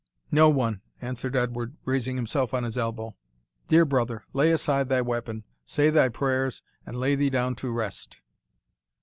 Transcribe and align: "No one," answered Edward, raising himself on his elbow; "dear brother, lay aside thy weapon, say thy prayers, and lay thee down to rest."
"No 0.31 0.49
one," 0.49 0.81
answered 0.99 1.35
Edward, 1.35 1.77
raising 1.85 2.15
himself 2.15 2.55
on 2.55 2.63
his 2.63 2.75
elbow; 2.75 3.15
"dear 3.67 3.85
brother, 3.85 4.23
lay 4.33 4.49
aside 4.51 4.89
thy 4.89 4.99
weapon, 5.01 5.43
say 5.63 5.91
thy 5.91 6.09
prayers, 6.09 6.63
and 6.87 6.99
lay 6.99 7.13
thee 7.13 7.29
down 7.29 7.53
to 7.57 7.71
rest." 7.71 8.23